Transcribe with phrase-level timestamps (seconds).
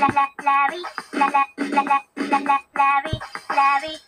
[0.00, 1.44] Larry, Larry,
[2.72, 4.00] Larry, Larry.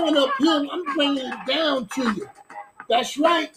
[0.00, 0.70] Going uphill.
[0.70, 2.28] I'm bringing it down to you.
[2.88, 3.50] That's right.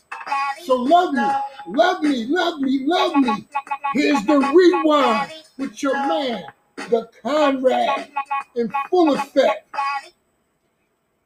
[0.64, 1.28] So love me,
[1.68, 3.48] love me, love me, love me.
[3.94, 6.44] Here's the rewind with your man,
[6.76, 8.10] the Conrad,
[8.56, 9.70] in full effect.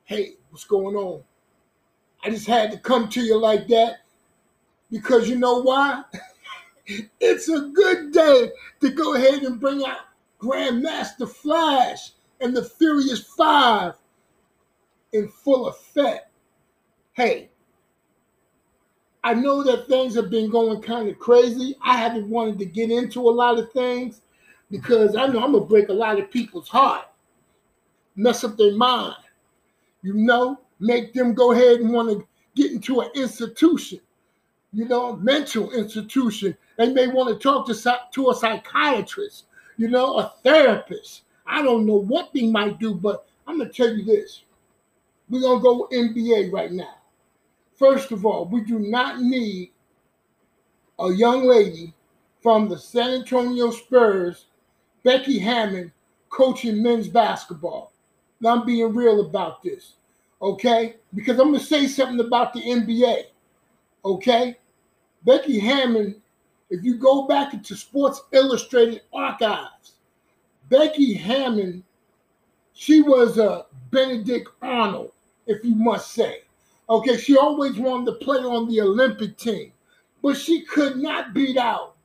[0.06, 1.24] Hey, what's going on?
[2.24, 4.02] I just had to come to you like that
[4.92, 6.04] because you know why?
[7.20, 10.00] it's a good day to go ahead and bring out
[10.40, 13.94] Grandmaster Flash and the Furious Five
[15.14, 16.30] in full effect.
[17.14, 17.50] Hey,
[19.24, 21.76] I know that things have been going kind of crazy.
[21.84, 24.22] I haven't wanted to get into a lot of things
[24.72, 27.06] because I know I'm gonna break a lot of people's heart,
[28.16, 29.18] mess up their mind,
[30.02, 34.00] you know, make them go ahead and want to get into an institution,
[34.74, 36.58] you know, mental institution.
[36.78, 39.46] They may want to talk to, to a psychiatrist,
[39.78, 41.24] you know, a therapist.
[41.46, 44.44] I don't know what they might do, but I'm gonna tell you this.
[45.32, 46.96] We're gonna go NBA right now.
[47.76, 49.72] First of all, we do not need
[51.00, 51.94] a young lady
[52.42, 54.48] from the San Antonio Spurs,
[55.04, 55.94] Becky Hammon,
[56.30, 57.94] coaching men's basketball.
[58.42, 59.94] Now I'm being real about this,
[60.42, 60.98] okay?
[61.16, 63.24] Because I'm gonna say something about the NBA,
[64.04, 64.58] okay?
[65.24, 66.22] Becky Hammon,
[66.70, 69.94] if you go back into Sports Illustrated archives,
[70.68, 71.86] Becky Hammon,
[72.74, 75.12] she was a Benedict Arnold,
[75.48, 76.44] if you must say.
[76.90, 79.72] Okay, she always wanted to play on the Olympic team,
[80.22, 81.96] but she could not beat out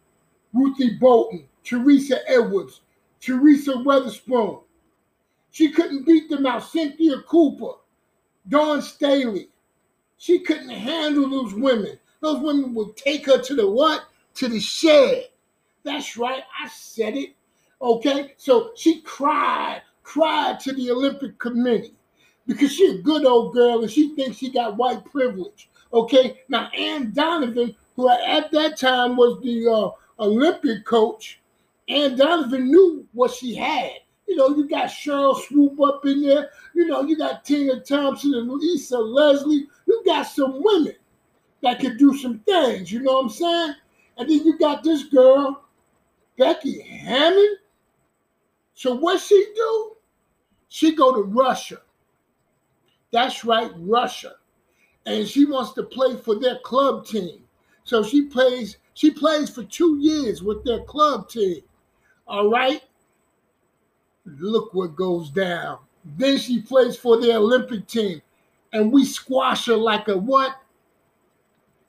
[0.53, 2.83] Ruthie Bolton, Teresa Edwards,
[3.21, 4.63] Teresa Weatherspoon.
[5.51, 6.63] She couldn't beat them out.
[6.63, 7.73] Cynthia Cooper,
[8.49, 9.49] Dawn Staley.
[10.19, 11.99] She couldn't handle those women.
[12.21, 14.05] Those women would take her to the what?
[14.35, 15.29] To the shed.
[15.83, 16.43] That's right.
[16.63, 17.35] I said it.
[17.81, 18.35] Okay.
[18.37, 21.95] So she cried, cried to the Olympic Committee
[22.47, 25.69] because she's a good old girl and she thinks she got white privilege.
[25.93, 26.43] Okay.
[26.49, 31.41] Now, Anne Donovan, who at that time was the uh, Olympic coach,
[31.89, 33.93] Anne Donovan knew what she had.
[34.27, 36.51] You know, you got Cheryl Swoop up in there.
[36.75, 39.69] You know, you got Tina Thompson and Lisa Leslie.
[39.87, 40.97] You got some women
[41.63, 42.91] that could do some things.
[42.91, 43.75] You know what I'm saying?
[44.19, 45.65] And then you got this girl,
[46.37, 47.57] Becky Hammon.
[48.75, 49.97] So what she do?
[50.69, 51.79] She go to Russia.
[53.17, 54.35] That's right, Russia.
[55.07, 57.45] And she wants to play for their club team.
[57.83, 61.63] So she plays, she plays for two years with their club team.
[62.29, 62.83] All right.
[64.27, 65.79] Look what goes down.
[66.05, 68.21] Then she plays for the Olympic team.
[68.75, 70.55] And we squash her like a what?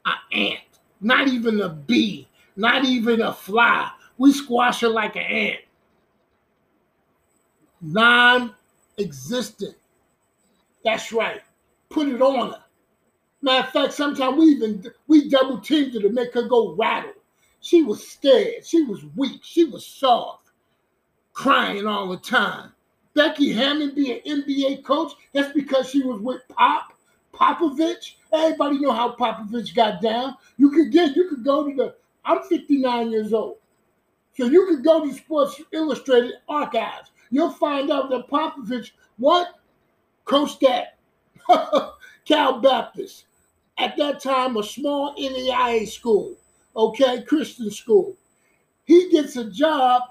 [0.05, 0.79] A ant.
[1.01, 2.29] Not even a bee.
[2.55, 3.91] Not even a fly.
[4.17, 5.59] We squash her like an ant.
[7.81, 9.75] Non-existent.
[10.87, 11.41] That's right.
[11.89, 12.63] Put it on her.
[13.41, 17.11] Matter of fact, sometimes we even we double teamed her to make her go rattle.
[17.59, 18.65] She was scared.
[18.65, 19.41] She was weak.
[19.43, 20.49] She was soft,
[21.33, 22.71] crying all the time.
[23.13, 25.11] Becky Hammon be an NBA coach?
[25.33, 26.93] That's because she was with Pop
[27.33, 28.13] Popovich.
[28.31, 30.35] Everybody know how Popovich got down.
[30.55, 31.95] You could get, you could go to the.
[32.23, 33.57] I'm 59 years old,
[34.37, 37.11] so you could go to Sports Illustrated archives.
[37.29, 39.49] You'll find out that Popovich what
[40.27, 40.97] coached that
[42.25, 43.25] Cal Baptist
[43.77, 46.35] at that time a small NAIA school,
[46.75, 48.15] okay, Christian school.
[48.85, 50.03] He gets a job.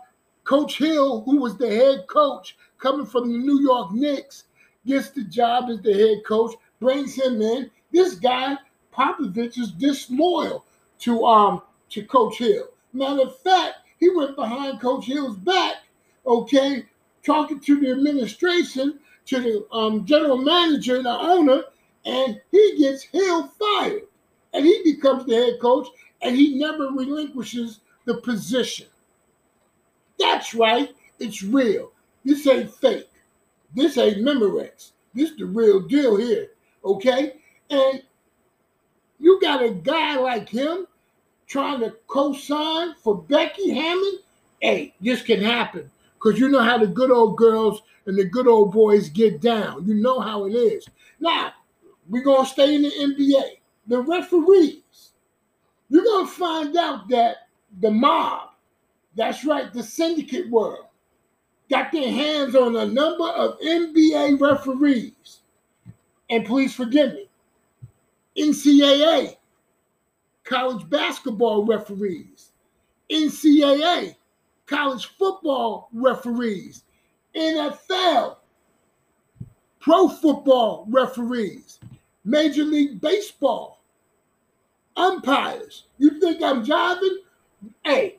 [0.45, 4.45] Coach Hill, who was the head coach coming from the New York Knicks,
[4.87, 7.69] gets the job as the head coach, brings him in.
[7.91, 8.57] This guy,
[8.95, 10.65] Popovich, is disloyal
[11.01, 12.69] to um to Coach Hill.
[12.93, 15.77] Matter of fact, he went behind Coach Hill's back,
[16.25, 16.87] okay,
[17.25, 21.63] talking to the administration, to the um, general manager the owner,
[22.05, 24.03] and he gets Hill fired.
[24.55, 25.89] And he becomes the head coach,
[26.23, 28.87] and he never relinquishes the position.
[30.19, 31.93] That's right, it's real.
[32.25, 33.11] This ain't fake.
[33.75, 34.93] This ain't Memorex.
[35.15, 36.49] This the real deal here.
[36.85, 37.35] Okay?
[37.71, 38.03] And
[39.19, 40.87] you got a guy like him
[41.47, 44.19] trying to co-sign for Becky Hammon.
[44.61, 45.91] Hey, this can happen.
[46.27, 49.87] Because you know how the good old girls and the good old boys get down.
[49.87, 50.89] You know how it is.
[51.21, 51.53] Now,
[52.09, 53.59] we're going to stay in the NBA.
[53.87, 55.13] The referees,
[55.89, 57.47] you're going to find out that
[57.81, 58.49] the mob,
[59.15, 60.87] that's right, the syndicate world,
[61.71, 65.43] got their hands on a number of NBA referees.
[66.29, 67.29] And please forgive me,
[68.37, 69.37] NCAA,
[70.43, 72.51] college basketball referees,
[73.13, 74.17] NCAA,
[74.67, 76.85] college football referees,
[77.35, 78.37] NFL,
[79.81, 81.79] pro football referees,
[82.25, 83.83] Major League Baseball,
[84.97, 85.85] umpires.
[85.99, 87.19] You think I'm jiving?
[87.85, 88.19] Hey,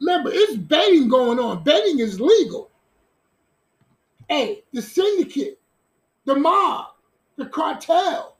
[0.00, 1.62] remember, it's betting going on.
[1.62, 2.70] Betting is legal.
[4.28, 5.60] Hey, the syndicate,
[6.24, 6.86] the mob,
[7.36, 8.36] the cartel,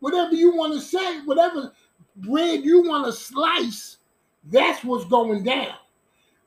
[0.00, 1.72] whatever you want to say, whatever
[2.16, 3.98] bread you want to slice,
[4.44, 5.74] that's what's going down.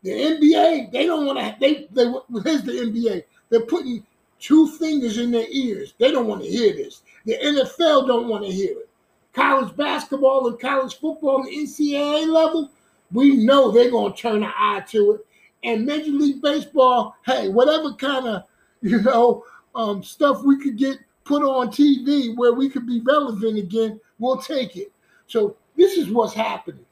[0.04, 1.56] The NBA, they don't want to.
[1.60, 2.06] They they
[2.44, 3.24] here's the NBA.
[3.50, 4.06] They're putting
[4.40, 5.94] two fingers in their ears.
[5.98, 7.02] They don't want to hear this.
[7.26, 8.90] The NFL don't want to hear it.
[9.34, 12.72] College basketball and college football, the NCAA level,
[13.12, 15.26] we know they're gonna turn an eye to it.
[15.64, 18.44] And Major League Baseball, hey, whatever kind of
[18.82, 19.44] you know
[19.76, 24.38] um, stuff we could get put on TV where we could be relevant again, we'll
[24.38, 24.92] take it.
[25.28, 26.86] So this is what's happening.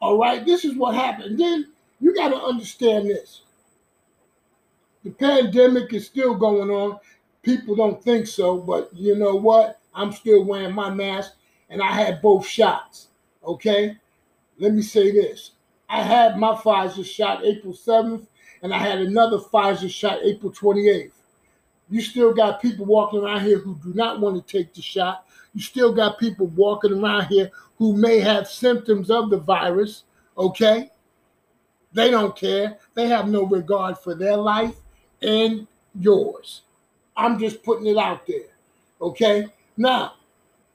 [0.00, 1.38] All right, this is what happened.
[1.38, 1.72] Then
[2.04, 3.40] you got to understand this.
[5.04, 6.98] The pandemic is still going on.
[7.42, 9.80] People don't think so, but you know what?
[9.94, 11.32] I'm still wearing my mask
[11.70, 13.08] and I had both shots.
[13.42, 13.96] Okay?
[14.58, 15.52] Let me say this.
[15.88, 18.26] I had my Pfizer shot April 7th,
[18.62, 21.10] and I had another Pfizer shot April 28th.
[21.88, 25.26] You still got people walking around here who do not want to take the shot.
[25.54, 30.04] You still got people walking around here who may have symptoms of the virus.
[30.36, 30.90] Okay?
[31.94, 32.78] They don't care.
[32.94, 34.74] They have no regard for their life
[35.22, 35.66] and
[35.98, 36.62] yours.
[37.16, 38.50] I'm just putting it out there.
[39.00, 39.46] Okay?
[39.76, 40.14] Now,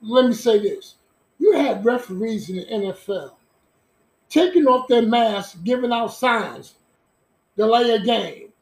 [0.00, 0.96] let me say this.
[1.38, 3.32] You had referees in the NFL
[4.30, 6.74] taking off their masks, giving out signs,
[7.56, 8.52] delay a game,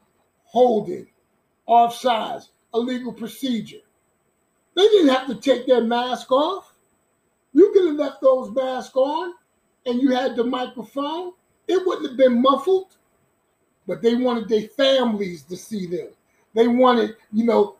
[0.44, 1.06] holding,
[1.68, 3.82] offsides, illegal procedure.
[4.74, 6.74] They didn't have to take their mask off.
[7.52, 9.34] You could have left those masks on
[9.86, 11.32] and you had the microphone.
[11.68, 12.96] It wouldn't have been muffled,
[13.86, 16.08] but they wanted their families to see them.
[16.54, 17.76] They wanted, you know,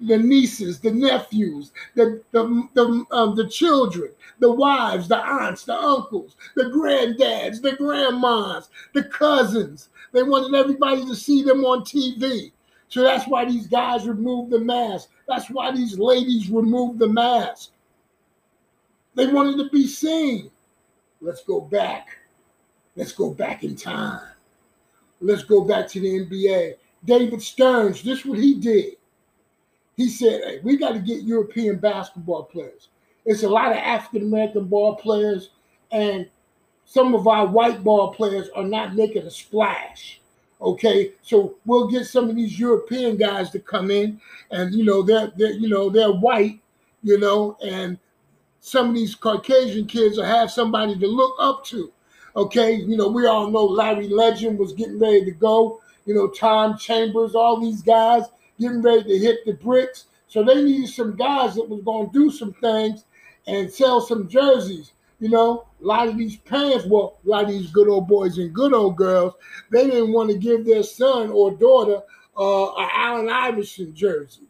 [0.00, 5.74] the nieces, the nephews, the the the, um, the children, the wives, the aunts, the
[5.74, 9.88] uncles, the granddads, the grandmas, the cousins.
[10.12, 12.52] They wanted everybody to see them on TV.
[12.88, 15.08] So that's why these guys removed the mask.
[15.26, 17.70] That's why these ladies removed the mask.
[19.14, 20.50] They wanted to be seen.
[21.20, 22.08] Let's go back.
[22.96, 24.20] Let's go back in time.
[25.20, 26.74] Let's go back to the NBA.
[27.04, 28.94] David Stearns, this is what he did.
[29.96, 32.88] He said, hey, we got to get European basketball players.
[33.24, 35.50] It's a lot of African American ball players,
[35.90, 36.28] and
[36.84, 40.20] some of our white ball players are not making a splash.
[40.60, 45.02] Okay, so we'll get some of these European guys to come in, and you know
[45.02, 46.60] they're, they're you know they're white,
[47.02, 47.98] you know, and
[48.60, 51.92] some of these Caucasian kids will have somebody to look up to.
[52.36, 55.80] Okay, you know, we all know Larry Legend was getting ready to go.
[56.04, 58.24] You know, Tom Chambers, all these guys
[58.60, 60.04] getting ready to hit the bricks.
[60.28, 63.04] So they needed some guys that was going to do some things
[63.46, 64.92] and sell some jerseys.
[65.18, 68.36] You know, a lot of these parents, well, a lot of these good old boys
[68.36, 69.32] and good old girls,
[69.70, 72.02] they didn't want to give their son or daughter
[72.36, 74.42] uh, an Allen Iverson jersey.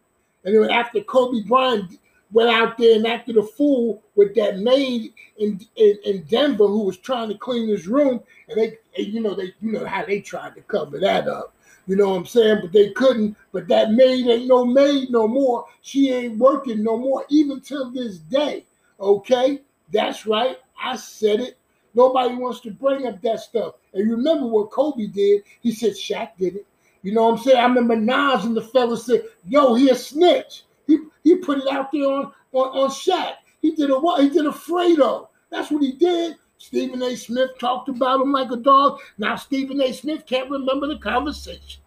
[0.44, 1.98] And then after Kobe Bryant
[2.32, 6.82] went out there and acted a fool with that maid in, in, in Denver who
[6.82, 10.04] was trying to clean his room, and they, and you know, they, you know how
[10.04, 11.54] they tried to cover that up.
[11.86, 12.58] You know what I'm saying?
[12.62, 13.36] But they couldn't.
[13.52, 15.66] But that maid ain't no maid no more.
[15.82, 18.64] She ain't working no more, even till this day.
[18.98, 19.60] Okay,
[19.92, 20.56] that's right.
[20.80, 21.58] I said it.
[21.94, 23.74] Nobody wants to bring up that stuff.
[23.94, 25.44] And you remember what Kobe did?
[25.62, 26.66] He said Shaq did it.
[27.02, 27.56] You know what I'm saying?
[27.56, 31.68] I remember Nas and the fellas said, "Yo, he a snitch." He he put it
[31.68, 33.34] out there on on, on Shaq.
[33.62, 34.22] He did a what?
[34.22, 35.28] He did a Fredo.
[35.50, 36.36] That's what he did.
[36.58, 37.16] Stephen A.
[37.16, 38.98] Smith talked about him like a dog.
[39.18, 39.92] Now Stephen A.
[39.92, 41.82] Smith can't remember the conversation.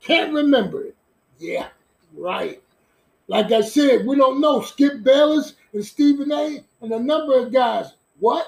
[0.00, 0.96] Can't remember it.
[1.38, 1.68] Yeah,
[2.16, 2.62] right.
[3.26, 4.62] Like I said, we don't know.
[4.62, 6.64] Skip Bayless and Stephen A.
[6.80, 7.92] and a number of guys.
[8.18, 8.46] What?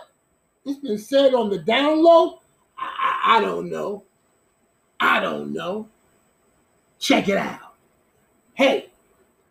[0.65, 2.41] It's been said on the down low.
[2.79, 2.87] I,
[3.25, 4.05] I, I don't know.
[4.99, 5.89] I don't know.
[6.99, 7.75] Check it out.
[8.55, 8.89] Hey,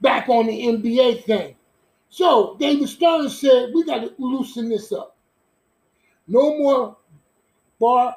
[0.01, 1.55] back on the NBA thing.
[2.09, 5.15] So David Stern said we got to loosen this up.
[6.27, 6.97] No more
[7.79, 8.15] bar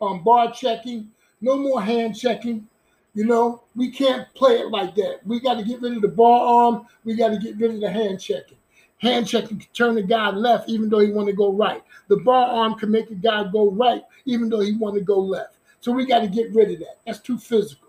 [0.00, 1.10] um, bar checking.
[1.40, 2.66] No more hand checking.
[3.14, 5.20] You know, we can't play it like that.
[5.24, 6.86] We got to get rid of the bar arm.
[7.04, 8.58] We got to get rid of the hand checking.
[8.98, 11.82] Hand checking can turn the guy left even though he want to go right.
[12.08, 15.18] The bar arm can make a guy go right even though he want to go
[15.18, 15.56] left.
[15.80, 16.98] So we got to get rid of that.
[17.06, 17.88] That's too physical.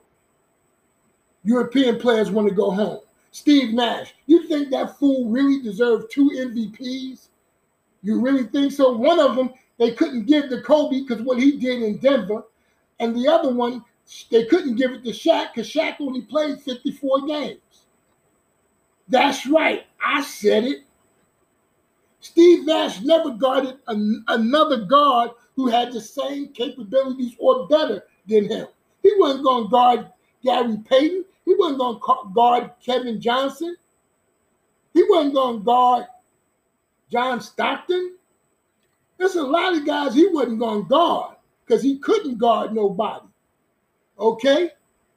[1.43, 2.99] European players want to go home.
[3.31, 7.27] Steve Nash, you think that fool really deserved two MVPs?
[8.01, 8.91] You really think so?
[8.93, 12.43] One of them they couldn't give to Kobe because what he did in Denver,
[12.99, 13.83] and the other one
[14.31, 17.59] they couldn't give it to Shaq because Shaq only played 54 games.
[19.07, 20.79] That's right, I said it.
[22.19, 28.49] Steve Nash never guarded an, another guard who had the same capabilities or better than
[28.49, 28.67] him.
[29.03, 30.11] He wasn't going to guard
[30.43, 31.25] Gary Payton.
[31.49, 33.75] He wasn't going to guard Kevin Johnson.
[34.93, 36.05] He wasn't going to guard
[37.11, 38.17] John Stockton.
[39.17, 43.25] There's a lot of guys he wasn't going to guard because he couldn't guard nobody.
[44.19, 44.69] Okay?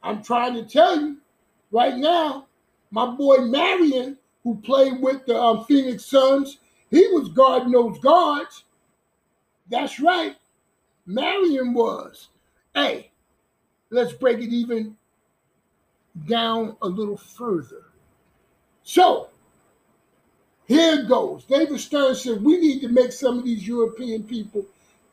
[0.03, 1.19] I'm trying to tell you
[1.71, 2.47] right now,
[2.91, 6.61] my boy Marion, who played with the um, Phoenix Suns,
[6.91, 8.65] he was guarding those guards.
[9.69, 10.35] That's right.
[11.05, 12.29] Marion was.
[12.75, 13.11] Hey,
[13.91, 14.97] let's break it even
[16.27, 17.83] down a little further.
[18.83, 19.29] So,
[20.67, 21.45] here goes.
[21.45, 24.65] David Stern said we need to make some of these European people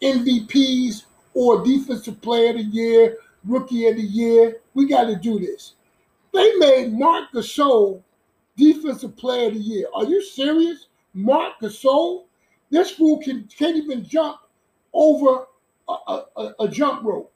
[0.01, 1.03] MVPs
[1.33, 4.57] or Defensive Player of the Year, Rookie of the Year.
[4.73, 5.73] We got to do this.
[6.33, 8.01] They made Marc Gasol
[8.55, 9.87] Defensive Player of the Year.
[9.93, 10.87] Are you serious?
[11.13, 12.25] Marc Gasol?
[12.69, 14.37] This fool can, can't even jump
[14.93, 15.45] over
[15.87, 17.35] a, a, a jump rope.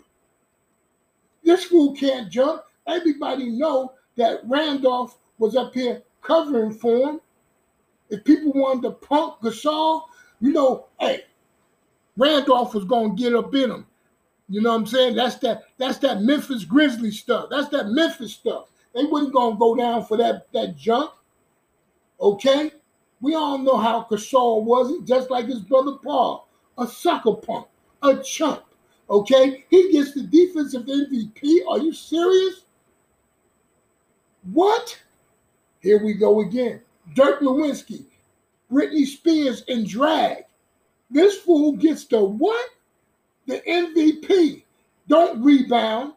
[1.43, 2.61] This fool can't jump.
[2.87, 7.21] Everybody know that Randolph was up here covering for him.
[8.09, 10.03] If people wanted to punk Gasol,
[10.39, 11.21] you know, hey,
[12.17, 13.87] Randolph was gonna get up in him.
[14.49, 15.15] You know what I'm saying?
[15.15, 17.47] That's that that's that Memphis Grizzlies stuff.
[17.49, 18.69] That's that Memphis stuff.
[18.93, 21.11] They wasn't gonna go down for that that junk.
[22.19, 22.71] Okay?
[23.21, 25.01] We all know how Gasol was.
[25.07, 26.47] Just like his brother Paul,
[26.77, 27.67] a sucker punk,
[28.01, 28.63] a chump.
[29.09, 29.65] Okay?
[29.69, 31.65] He gets the defensive MVP.
[31.69, 32.65] Are you serious?
[34.51, 34.99] What?
[35.79, 36.81] Here we go again.
[37.13, 38.05] Dirk Lewinsky,
[38.71, 40.43] Britney Spears in drag.
[41.09, 42.69] This fool gets the what?
[43.45, 44.63] The MVP.
[45.07, 46.13] Don't rebound.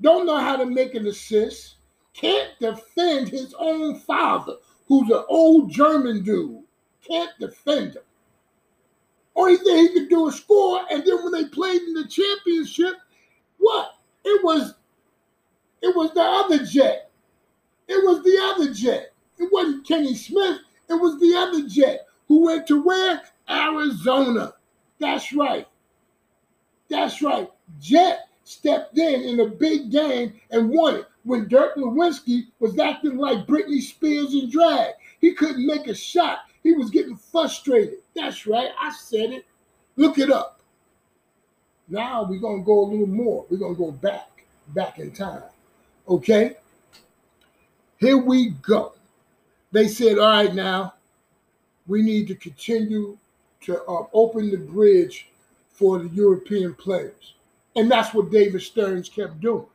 [0.00, 1.76] Don't know how to make an assist.
[2.14, 6.62] Can't defend his own father, who's an old German dude.
[7.06, 8.02] Can't defend him.
[9.34, 10.84] Only thing he could do is score.
[10.90, 12.96] And then when they played in the championship,
[13.58, 13.94] what?
[14.24, 14.74] It was
[15.82, 17.10] it was the other jet.
[17.88, 19.12] It was the other jet.
[19.38, 20.58] It wasn't Kenny Smith.
[20.88, 23.22] It was the other jet who went to where?
[23.48, 24.54] Arizona.
[24.98, 25.66] That's right.
[26.88, 27.50] That's right.
[27.80, 33.16] Jet stepped in in a big game and won it when Dirk Nowitzki was acting
[33.16, 34.94] like Britney Spears in drag.
[35.20, 36.40] He couldn't make a shot.
[36.62, 37.98] He was getting frustrated.
[38.14, 38.70] That's right.
[38.78, 39.46] I said it.
[39.96, 40.60] Look it up.
[41.88, 43.46] Now we're going to go a little more.
[43.50, 45.42] We're going to go back, back in time.
[46.10, 46.56] Okay?
[47.98, 48.92] Here we go.
[49.72, 50.94] They said, all right, now
[51.86, 53.16] we need to continue
[53.62, 55.28] to uh, open the bridge
[55.72, 57.34] for the European players.
[57.76, 59.66] And that's what David Stearns kept doing.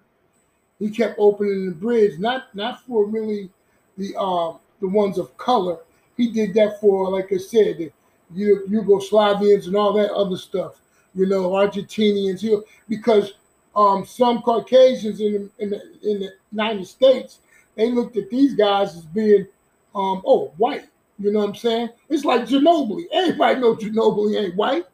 [0.80, 3.50] He kept opening the bridge, not not for really
[3.98, 5.78] the um, the ones of color.
[6.18, 7.92] He did that for, like I said, the
[8.36, 10.82] Yugoslavians and all that other stuff.
[11.14, 12.42] You know, Argentinians.
[12.42, 12.58] He,
[12.90, 13.34] because
[13.76, 17.40] um, some Caucasians in the, in the in the United States,
[17.76, 19.48] they looked at these guys as being,
[19.94, 20.86] um, oh, white.
[21.20, 21.90] You know what I'm saying?
[22.10, 23.06] It's like Ginobili.
[23.12, 24.86] Everybody knows Ginobili ain't white.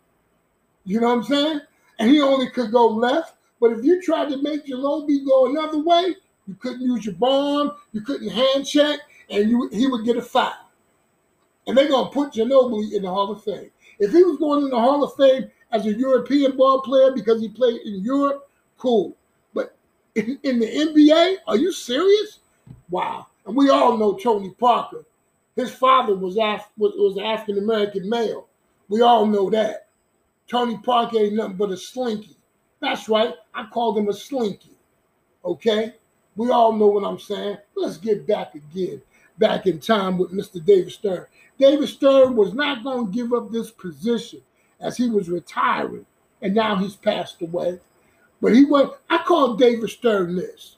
[0.86, 1.62] You know what I'm saying?
[2.00, 3.36] And he only could go left.
[3.60, 6.16] But if you tried to make Ginobili go another way,
[6.48, 10.22] you couldn't use your bomb, you couldn't hand check, and you he would get a
[10.22, 10.54] foul.
[11.68, 13.70] And they're gonna put Ginobili in the Hall of Fame.
[14.00, 17.40] If he was going in the Hall of Fame as a European ball player because
[17.40, 18.50] he played in Europe,
[18.82, 19.16] cool.
[19.54, 19.76] But
[20.16, 22.40] in, in the NBA, are you serious?
[22.90, 23.28] Wow.
[23.46, 25.06] And we all know Tony Parker.
[25.56, 28.48] His father was Af- was, was African American male.
[28.90, 29.88] We all know that.
[30.48, 32.36] Tony Parker ain't nothing but a slinky.
[32.80, 33.36] That's right.
[33.54, 34.76] I called him a slinky.
[35.46, 35.94] Okay?
[36.36, 37.58] We all know what I'm saying.
[37.76, 39.02] Let's get back again,
[39.38, 40.64] back in time with Mr.
[40.64, 41.26] David Stern.
[41.60, 44.42] David Stern was not going to give up this position
[44.80, 46.06] as he was retiring,
[46.42, 47.80] and now he's passed away.
[48.42, 50.78] But he was, I called David Stern this.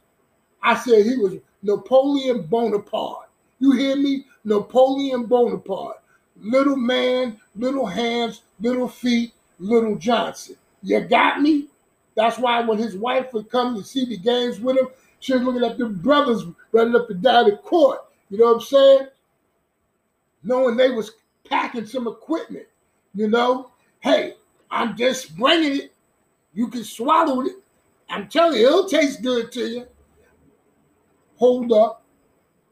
[0.62, 3.30] I said he was Napoleon Bonaparte.
[3.60, 4.26] You hear me?
[4.44, 6.02] Napoleon Bonaparte.
[6.42, 10.58] Little man, little hands, little feet, little Johnson.
[10.82, 11.68] You got me?
[12.16, 14.88] That's why when his wife would come to see the games with him,
[15.20, 16.44] she was looking at the brothers
[16.74, 18.00] running up and down the court.
[18.30, 19.08] You know what I'm saying?
[20.44, 21.12] Knowing they was
[21.48, 22.66] packing some equipment,
[23.16, 23.72] you know?
[24.02, 24.34] Hey,
[24.70, 25.93] I'm just bringing it.
[26.54, 27.54] You can swallow it.
[28.10, 29.88] I'm telling you, it'll taste good to you.
[31.38, 32.04] Hold up.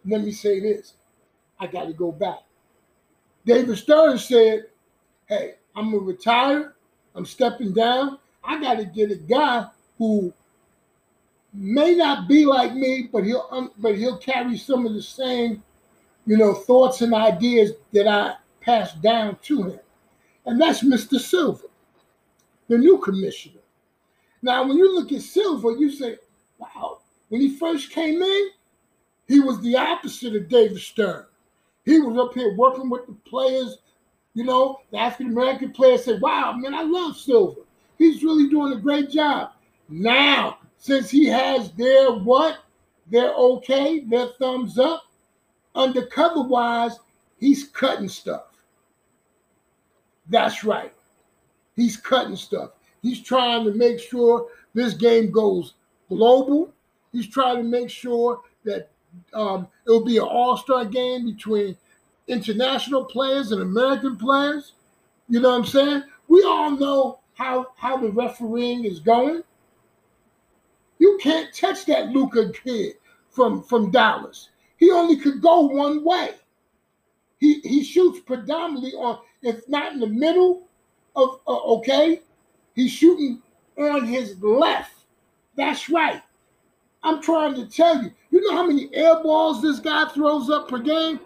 [0.06, 0.94] Let me say this.
[1.60, 2.40] I got to go back.
[3.46, 4.66] David Stern said,
[5.28, 6.76] Hey, I'm going to retire.
[7.16, 8.20] I'm stepping down.
[8.44, 10.34] I got to get a guy who
[11.54, 15.64] may not be like me, but he'll um, but he'll carry some of the same,
[16.26, 19.80] you know, thoughts and ideas that I passed down to him,
[20.46, 21.20] and that's Mr.
[21.20, 21.68] Silver,
[22.68, 23.61] the new commissioner.
[24.42, 26.18] Now, when you look at Silver, you say,
[26.58, 28.50] "Wow!" When he first came in,
[29.28, 31.26] he was the opposite of David Stern.
[31.86, 33.77] He was up here working with the players.
[34.34, 37.62] You know, the African American players said, "Wow, man, I love Silver.
[37.98, 39.51] He's really doing a great job."
[39.90, 42.58] Now since he has their what?
[43.12, 45.04] Their okay, their thumbs up.
[45.75, 46.98] Undercover wise,
[47.40, 48.46] he's cutting stuff.
[50.27, 50.92] That's right.
[51.75, 52.72] He's cutting stuff.
[53.01, 55.74] He's trying to make sure this game goes
[56.09, 56.72] global.
[57.11, 58.90] He's trying to make sure that
[59.33, 61.75] um, it'll be an all-star game between
[62.27, 64.74] international players and American players.
[65.27, 66.03] You know what I'm saying?
[66.27, 69.44] We all know how how the refereeing is going.
[71.00, 72.96] You can't touch that Luka kid
[73.31, 74.50] from, from Dallas.
[74.77, 76.35] He only could go one way.
[77.40, 80.68] He he shoots predominantly on, if not in the middle
[81.16, 82.22] of uh, okay,
[82.75, 83.42] he's shooting
[83.77, 84.94] on his left.
[85.55, 86.22] That's right.
[87.03, 88.12] I'm trying to tell you.
[88.29, 91.20] You know how many air balls this guy throws up per game?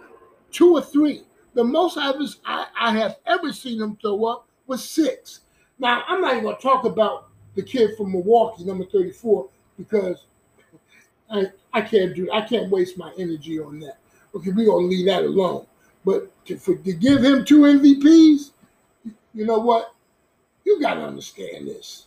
[0.51, 1.23] Two or three.
[1.53, 5.41] The most I, was, I, have ever seen him throw up was six.
[5.79, 10.25] Now I'm not even going to talk about the kid from Milwaukee, number 34, because
[11.29, 13.97] I I can't do I can't waste my energy on that.
[14.35, 15.65] Okay, we're gonna leave that alone.
[16.03, 18.51] But to, for, to give him two MVPs,
[19.33, 19.94] you know what?
[20.65, 22.05] You gotta understand this.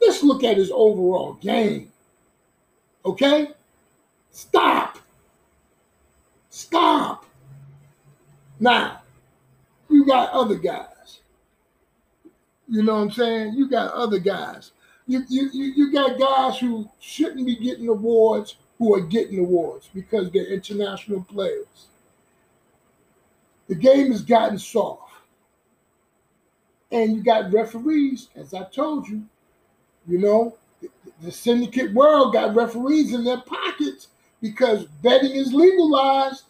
[0.00, 1.92] Let's look at his overall game.
[3.04, 3.48] Okay?
[4.30, 4.98] Stop.
[6.50, 7.26] Stop.
[8.58, 9.02] Now,
[9.88, 11.20] you got other guys.
[12.68, 13.54] You know what I'm saying?
[13.54, 14.72] You got other guys
[15.06, 20.30] you, you, you got guys who shouldn't be getting awards who are getting awards because
[20.30, 21.88] they're international players.
[23.68, 25.01] The game has gotten soft.
[26.92, 29.24] And you got referees, as I told you,
[30.06, 30.56] you know,
[31.22, 34.08] the, syndicate world got referees in their pockets
[34.40, 36.44] because betting is legalized.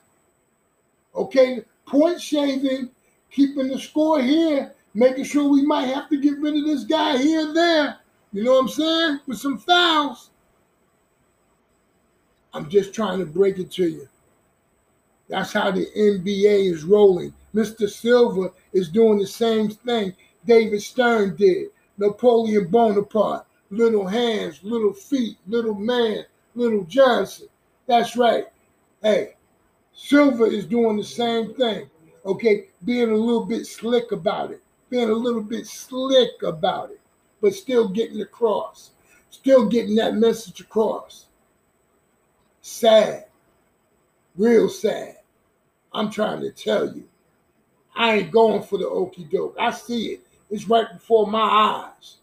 [1.14, 2.90] Okay, point shaving,
[3.30, 7.18] keeping the score here, making sure we might have to get rid of this guy
[7.18, 7.98] here and there
[8.32, 9.20] you know what I'm saying?
[9.26, 10.30] With some fouls.
[12.54, 14.08] I'm just trying to break it to you.
[15.28, 17.32] That's how the NBA is rolling.
[17.54, 17.88] Mr.
[17.88, 20.14] Silver is doing the same thing
[20.46, 21.68] David Stern did.
[21.98, 26.24] Napoleon Bonaparte, little hands, little feet, little man,
[26.54, 27.48] little Johnson.
[27.86, 28.46] That's right.
[29.02, 29.34] Hey,
[29.92, 31.88] Silver is doing the same thing.
[32.24, 37.00] Okay, being a little bit slick about it, being a little bit slick about it
[37.42, 38.92] but still getting across,
[39.28, 41.26] still getting that message across.
[42.62, 43.26] Sad,
[44.36, 45.16] real sad.
[45.92, 47.06] I'm trying to tell you,
[47.94, 49.56] I ain't going for the okey doke.
[49.58, 50.20] I see it.
[50.52, 52.18] It's right before my eyes.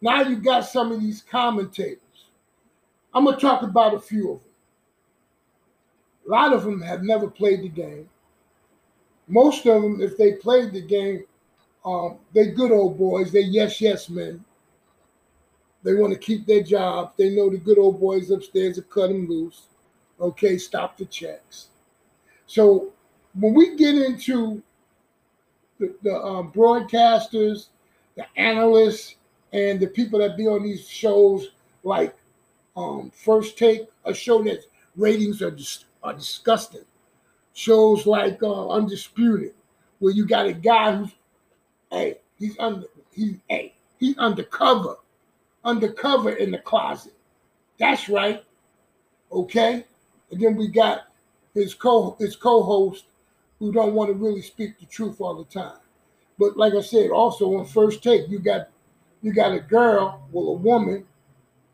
[0.00, 2.30] Now you got some of these commentators.
[3.12, 4.52] I'm gonna talk about a few of them.
[6.28, 8.08] A lot of them have never played the game.
[9.26, 11.24] Most of them, if they played the game,
[11.84, 13.32] um, they good old boys.
[13.32, 14.44] They yes, yes men.
[15.82, 17.14] They want to keep their job.
[17.16, 19.66] They know the good old boys upstairs to cut them loose.
[20.20, 21.68] Okay, stop the checks.
[22.46, 22.92] So
[23.34, 24.62] when we get into
[25.78, 27.68] the, the um, broadcasters,
[28.16, 29.16] the analysts,
[29.52, 31.48] and the people that be on these shows
[31.82, 32.14] like
[32.76, 34.64] um, First Take, a show that
[34.96, 36.84] ratings are, dis- are disgusting.
[37.54, 39.54] Shows like uh, Undisputed,
[39.98, 41.10] where you got a guy who's,
[41.90, 44.96] hey, he's under, he's, hey, he's undercover,
[45.64, 47.14] undercover in the closet.
[47.78, 48.44] That's right.
[49.32, 49.84] Okay.
[50.30, 51.08] And then we got
[51.54, 53.04] his co his co-host
[53.58, 55.78] who don't want to really speak the truth all the time.
[56.38, 58.68] But like I said, also on first take, you got
[59.22, 61.04] you got a girl, well, a woman,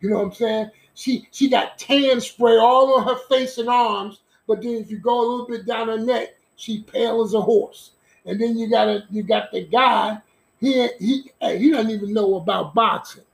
[0.01, 0.71] you know what I'm saying?
[0.95, 4.99] She she got tan spray all on her face and arms, but then if you
[4.99, 7.91] go a little bit down her neck, she pale as a horse.
[8.25, 10.19] And then you got a you got the guy,
[10.61, 13.25] he he he doesn't even know about boxing.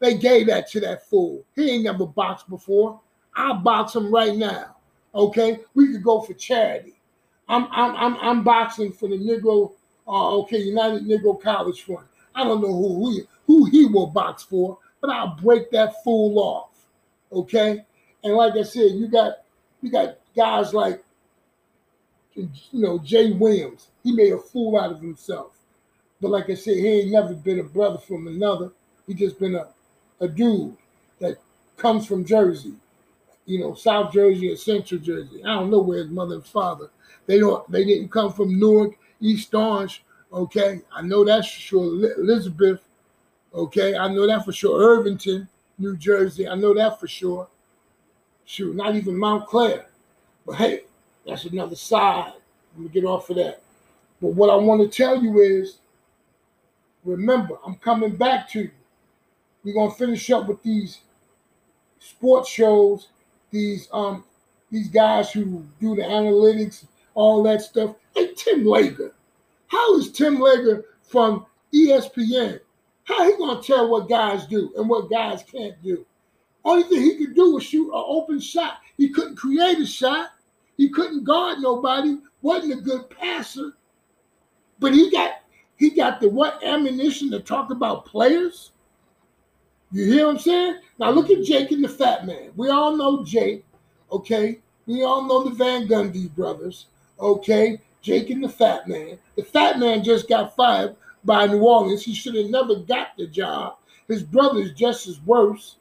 [0.00, 1.44] They gave that to that fool.
[1.56, 3.00] He ain't never boxed before.
[3.34, 4.76] I'll box him right now.
[5.14, 6.97] Okay, we could go for charity.
[7.48, 9.72] I'm I'm I'm, I'm boxing for the Negro.
[10.06, 12.06] Uh, okay, United Negro College Fund.
[12.34, 16.38] I don't know who he who he will box for, but I'll break that fool
[16.38, 16.70] off.
[17.32, 17.84] Okay,
[18.22, 19.38] and like I said, you got
[19.82, 21.02] you got guys like
[22.34, 23.88] you know Jay Williams.
[24.04, 25.52] He made a fool out of himself,
[26.20, 28.70] but like I said, he ain't never been a brother from another.
[29.06, 29.68] He just been a
[30.20, 30.76] a dude
[31.20, 31.38] that
[31.76, 32.74] comes from Jersey
[33.48, 35.42] you know, South Jersey or Central Jersey.
[35.42, 36.90] I don't know where his mother and father.
[37.26, 37.68] They don't.
[37.70, 40.04] They didn't come from Newark, East Orange.
[40.30, 42.12] Okay, I know that's for sure.
[42.18, 42.80] Elizabeth.
[43.54, 44.78] Okay, I know that for sure.
[44.78, 46.46] Irvington, New Jersey.
[46.46, 47.48] I know that for sure.
[48.44, 49.86] Shoot, not even Montclair.
[50.46, 50.82] But hey,
[51.26, 52.34] that's another side.
[52.74, 53.62] Let me get off of that.
[54.20, 55.78] But what I want to tell you is,
[57.02, 58.70] remember, I'm coming back to you.
[59.64, 60.98] We're gonna finish up with these
[61.98, 63.08] sports shows
[63.50, 64.24] these um
[64.70, 67.96] these guys who do the analytics, all that stuff.
[68.14, 69.12] Hey, Tim Legler.
[69.68, 72.60] How is Tim Legler from ESPN?
[73.04, 76.04] How he gonna tell what guys do and what guys can't do?
[76.64, 78.80] Only thing he could do was shoot an open shot.
[78.96, 80.30] He couldn't create a shot.
[80.76, 82.18] He couldn't guard nobody.
[82.42, 83.72] wasn't a good passer.
[84.78, 85.40] But he got
[85.76, 88.72] he got the what ammunition to talk about players.
[89.90, 90.80] You hear what I'm saying?
[90.98, 92.50] Now look at Jake and the Fat Man.
[92.56, 93.64] We all know Jake,
[94.12, 94.60] okay?
[94.86, 96.86] We all know the Van Gundy brothers,
[97.18, 97.80] okay?
[98.02, 99.18] Jake and the Fat Man.
[99.36, 102.04] The Fat Man just got fired by New Orleans.
[102.04, 103.76] He should have never got the job.
[104.08, 105.76] His brother's just as worse.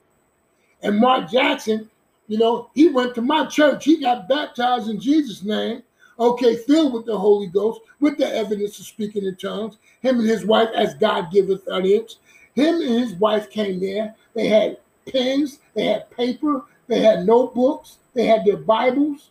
[0.81, 1.89] And Mark Jackson,
[2.27, 3.85] you know, he went to my church.
[3.85, 5.83] He got baptized in Jesus' name,
[6.19, 9.77] okay, filled with the Holy Ghost, with the evidence of speaking in tongues.
[10.01, 12.17] Him and his wife, as God giveth utterance.
[12.57, 14.15] Him and his wife came there.
[14.33, 14.77] They had
[15.11, 19.29] pens, they had paper, they had notebooks, they had their Bibles,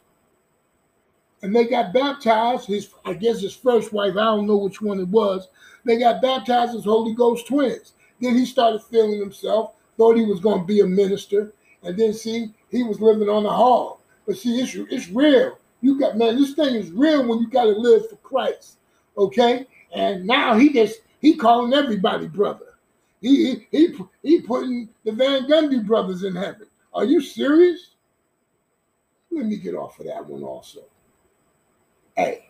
[1.43, 2.69] and they got baptized.
[2.69, 5.49] His, I guess, his first wife, I don't know which one it was.
[5.85, 7.95] They got baptized as Holy Ghost twins.
[8.21, 12.13] Then he started feeling himself, thought he was going to be a minister, and then
[12.13, 14.03] see, he was living on the hall.
[14.25, 15.59] But see, it's, it's real.
[15.81, 18.79] You got man, this thing is real when you got to live for Christ.
[19.19, 22.76] Okay, and now he just he calling everybody brother.
[23.21, 26.67] He he he putting the Van Gundy brothers in heaven.
[26.93, 27.97] Are you serious?
[29.31, 30.81] Let me get off of that one also.
[32.17, 32.49] Hey,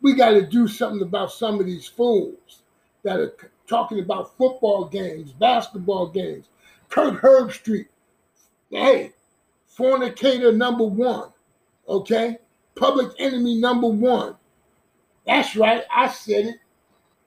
[0.00, 2.62] we got to do something about some of these fools
[3.04, 3.34] that are
[3.66, 6.48] talking about football games, basketball games.
[6.88, 7.86] Kirk Herbstreit,
[8.70, 9.12] hey,
[9.66, 11.30] fornicator number one,
[11.88, 12.38] okay?
[12.74, 14.36] Public enemy number one.
[15.26, 16.56] That's right, I said it.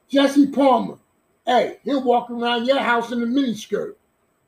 [0.10, 0.98] Jesse Palmer,
[1.46, 3.96] Hey, he'll walk around your house in a miniskirt.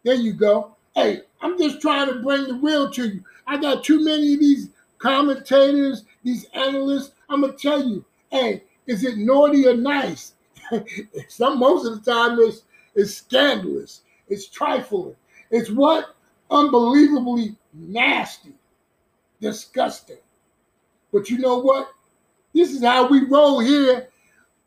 [0.04, 0.76] There you go.
[0.96, 3.24] Hey, I'm just trying to bring the real to you.
[3.48, 7.12] I got too many of these commentators, these analysts.
[7.30, 10.34] I'm gonna tell you, hey, is it naughty or nice?
[11.28, 12.64] Some most of the time it's
[12.96, 15.16] it's scandalous, it's trifling,
[15.50, 16.16] it's what
[16.52, 18.54] unbelievably nasty,
[19.42, 20.18] disgusting.
[21.12, 21.90] But you know what?
[22.54, 24.10] This is how we roll here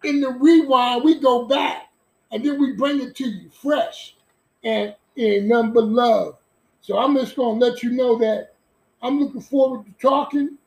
[0.02, 1.04] in the rewind.
[1.04, 1.85] We go back
[2.30, 4.16] and then we bring it to you fresh
[4.64, 6.38] and in number love.
[6.80, 8.54] So I'm just gonna let you know that
[9.02, 10.58] I'm looking forward to talking.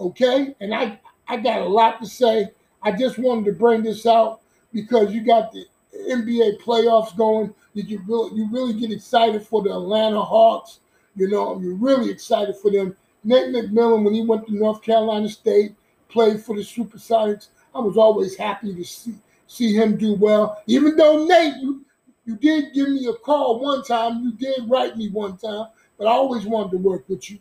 [0.00, 2.50] Okay, and I I got a lot to say.
[2.82, 4.40] I just wanted to bring this out
[4.72, 5.66] because you got the
[6.08, 7.54] NBA playoffs going?
[7.74, 10.80] Did you really you really get excited for the Atlanta Hawks?
[11.16, 12.96] You know, you're really excited for them.
[13.24, 15.74] Nate McMillan, when he went to North Carolina State,
[16.08, 17.48] played for the Supersonics.
[17.74, 19.14] I was always happy to see
[19.48, 20.62] see him do well.
[20.68, 21.84] Even though Nate, you
[22.26, 26.06] you did give me a call one time, you did write me one time, but
[26.06, 27.40] I always wanted to work with you.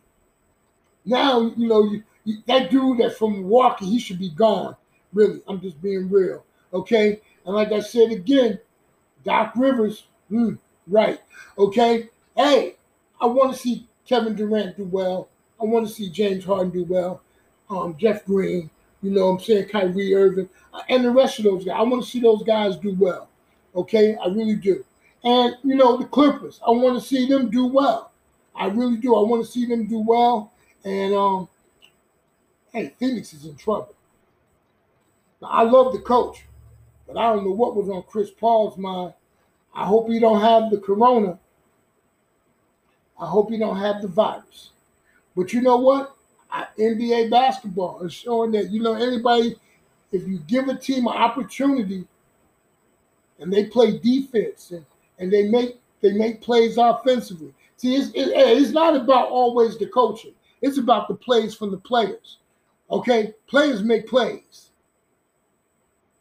[1.05, 4.75] Now, you know, you, you, that dude that's from Milwaukee, he should be gone.
[5.13, 6.43] Really, I'm just being real.
[6.73, 8.59] Okay, and like I said again,
[9.23, 10.55] Doc Rivers, hmm,
[10.87, 11.19] right?
[11.57, 12.75] Okay, hey,
[13.21, 15.29] I want to see Kevin Durant do well.
[15.61, 17.21] I want to see James Harden do well.
[17.69, 18.69] Um, Jeff Green,
[19.01, 20.49] you know, what I'm saying Kyrie Irving,
[20.89, 21.75] and the rest of those guys.
[21.77, 23.29] I want to see those guys do well.
[23.75, 24.83] Okay, I really do.
[25.23, 28.11] And you know, the Clippers, I want to see them do well.
[28.55, 29.15] I really do.
[29.15, 30.51] I want to see them do well.
[30.83, 31.47] And um,
[32.71, 33.93] hey, Phoenix is in trouble.
[35.41, 36.45] Now, I love the coach,
[37.07, 39.13] but I don't know what was on Chris Paul's mind.
[39.75, 41.37] I hope he don't have the corona.
[43.19, 44.71] I hope he don't have the virus.
[45.35, 46.16] But you know what?
[46.51, 49.55] NBA basketball is showing that you know anybody,
[50.11, 52.07] if you give a team an opportunity,
[53.39, 54.85] and they play defense and,
[55.19, 57.53] and they make they make plays offensively.
[57.77, 60.33] See, it's, it, it's not about always the coaching.
[60.61, 62.37] It's about the plays from the players.
[62.89, 64.69] Okay, players make plays.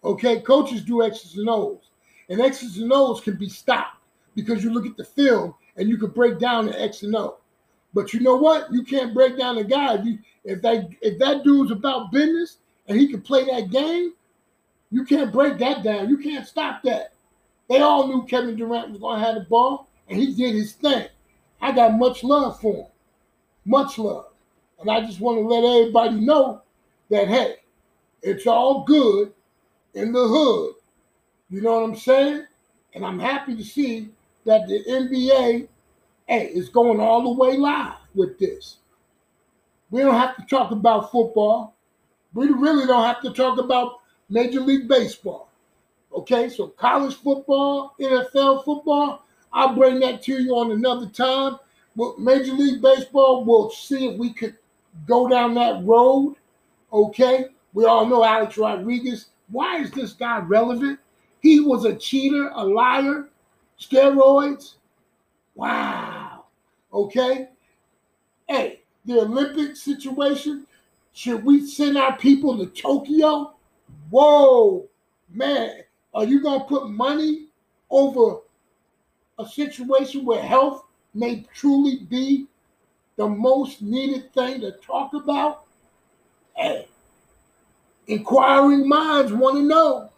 [0.05, 1.91] Okay, coaches do X's and O's,
[2.29, 3.99] and X's and O's can be stopped
[4.35, 7.39] because you look at the film and you can break down the X and O.
[7.97, 8.71] But you know what?
[8.71, 12.59] You can't break down a guy if you if that if that dude's about business
[12.87, 14.13] and he can play that game.
[14.91, 16.11] You can't break that down.
[16.11, 17.15] You can't stop that.
[17.71, 20.75] They all knew Kevin Durant was going to have the ball, and he did his
[20.75, 21.09] thing.
[21.63, 22.87] I got much love for him,
[23.65, 24.27] much love,
[24.79, 26.61] and I just want to let everybody know
[27.09, 27.57] that hey,
[28.21, 29.33] it's all good
[29.95, 30.75] in the hood.
[31.49, 32.45] You know what I'm saying?
[32.95, 34.11] And I'm happy to see
[34.45, 35.69] that the NBA,
[36.27, 38.79] hey, it's going all the way live with this.
[39.91, 41.75] We don't have to talk about football.
[42.35, 45.49] We really don't have to talk about Major League Baseball.
[46.13, 51.59] Okay, so college football, NFL football, I'll bring that to you on another time.
[51.95, 54.57] But Major League Baseball, we'll see if we could
[55.07, 56.37] go down that road.
[56.93, 59.27] Okay, we all know Alex Rodriguez.
[59.49, 60.99] Why is this guy relevant?
[61.41, 63.29] He was a cheater, a liar,
[63.81, 64.75] steroids.
[65.55, 66.16] Wow.
[66.97, 67.49] Okay.
[68.49, 70.67] Hey, the Olympic situation.
[71.13, 73.53] Should we send our people to Tokyo?
[74.09, 74.89] Whoa,
[75.29, 75.83] man.
[76.15, 77.49] Are you going to put money
[77.91, 78.39] over
[79.39, 82.47] a situation where health may truly be
[83.17, 85.65] the most needed thing to talk about?
[86.55, 86.89] Hey,
[88.07, 90.09] inquiring minds want to know.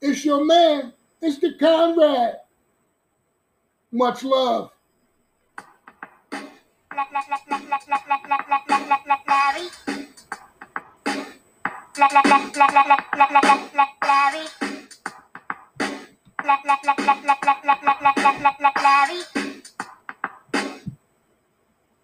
[0.00, 2.36] It's your man, it's the Conrad.
[3.92, 4.70] Much love.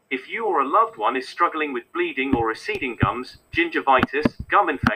[0.08, 4.68] If you or a loved one is struggling with bleeding or receding gums, gingivitis, gum
[4.68, 4.82] infection,